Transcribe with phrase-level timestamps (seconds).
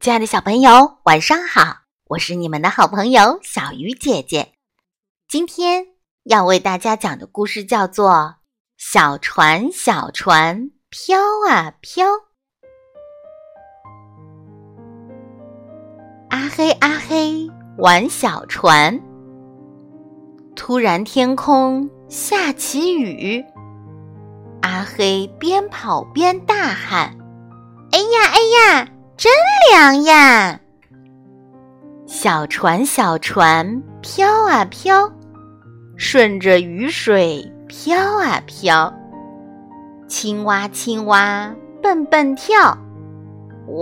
[0.00, 1.78] 亲爱的小朋友，晚上好！
[2.06, 4.52] 我是你们的好朋友小鱼姐姐。
[5.26, 5.86] 今天
[6.22, 8.10] 要为大家讲的故事叫做
[8.76, 12.06] 《小船小船飘啊飘》。
[16.30, 19.00] 阿黑阿黑玩小船，
[20.54, 23.44] 突然天空下起雨，
[24.62, 27.18] 阿黑边跑边大喊
[27.90, 28.38] ：“哎呀哎
[28.78, 28.88] 呀！”
[29.18, 29.32] 真
[29.72, 30.60] 凉呀！
[32.06, 35.12] 小船小船飘啊飘，
[35.96, 38.94] 顺着雨水飘啊飘。
[40.06, 42.78] 青蛙青蛙蹦蹦跳，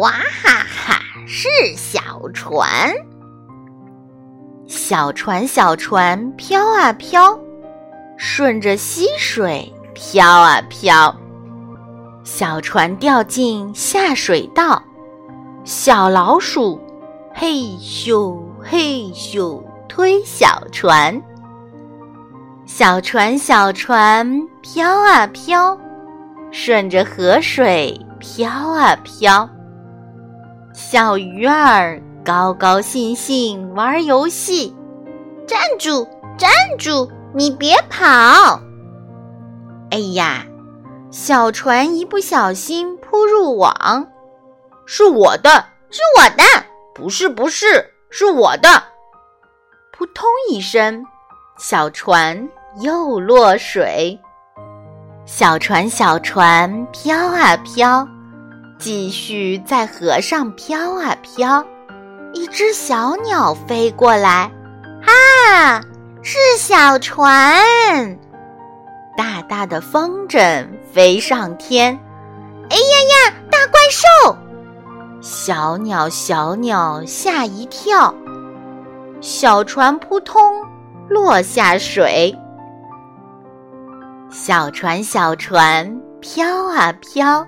[0.00, 2.00] 哇哈哈是小
[2.32, 2.90] 船。
[4.66, 7.38] 小船小船飘啊飘，
[8.16, 11.14] 顺着溪水飘啊飘。
[12.24, 14.82] 小船掉进下水道。
[15.66, 16.80] 小老鼠，
[17.34, 21.20] 嘿咻嘿咻推小船，
[22.64, 25.76] 小船小船飘啊飘，
[26.52, 29.50] 顺着河水飘啊飘。
[30.72, 34.72] 小鱼儿高高兴兴玩游戏，
[35.48, 36.06] 站住
[36.38, 38.60] 站住，你别跑！
[39.90, 40.46] 哎呀，
[41.10, 44.06] 小船一不小心扑入网。
[44.86, 45.50] 是我的，
[45.90, 46.44] 是我的，
[46.94, 48.82] 不是，不是，是我的。
[49.92, 51.04] 扑通一声，
[51.58, 52.48] 小船
[52.80, 54.18] 又落水。
[55.24, 58.06] 小船，小船飘啊飘，
[58.78, 61.64] 继续在河上飘啊飘。
[62.32, 64.50] 一只小鸟飞过来，
[65.04, 65.80] 啊，
[66.22, 67.58] 是小船！
[69.16, 71.98] 大大的风筝飞上天，
[72.68, 74.36] 哎呀呀，大怪兽！
[75.20, 78.14] 小鸟，小鸟吓一跳，
[79.20, 80.62] 小船扑通
[81.08, 82.36] 落下水。
[84.30, 87.46] 小船，小船飘啊飘，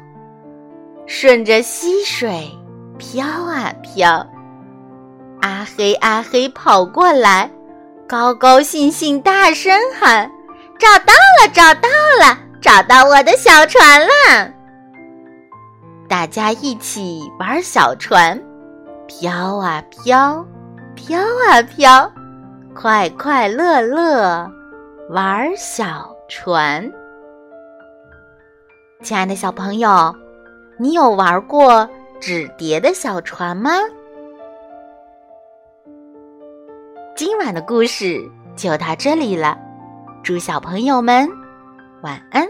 [1.07, 2.51] 顺着溪水
[2.99, 4.27] 飘啊飘。
[5.41, 7.51] 阿黑，阿黑跑过来，
[8.09, 10.29] 高高兴兴大声喊
[10.79, 11.89] ：“找到了，找到
[12.19, 14.53] 了，找到我的小船了！”
[16.09, 18.43] 大家一起玩小船，
[19.07, 20.43] 飘啊飘，
[20.97, 22.11] 飘啊飘，
[22.75, 24.51] 快快乐乐
[25.11, 26.91] 玩小船。
[29.03, 30.15] 亲爱的小朋友，
[30.79, 31.87] 你有玩过
[32.19, 33.73] 纸叠的小船吗？
[37.15, 38.19] 今晚的故事
[38.57, 39.59] 就到这里了，
[40.23, 41.29] 祝小朋友们
[42.01, 42.49] 晚安。